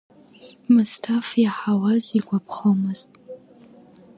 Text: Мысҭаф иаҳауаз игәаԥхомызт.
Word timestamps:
Мысҭаф 0.73 1.27
иаҳауаз 1.43 2.05
игәаԥхомызт. 2.17 3.09